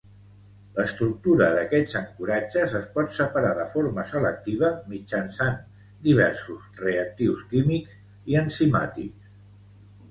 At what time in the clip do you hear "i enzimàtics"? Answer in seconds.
8.35-9.33